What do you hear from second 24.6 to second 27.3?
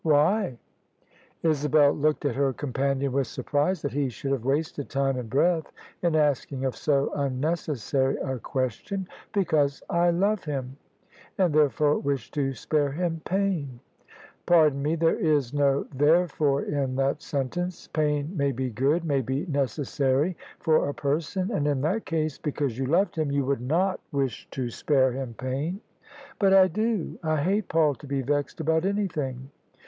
spare him pain."" But I do.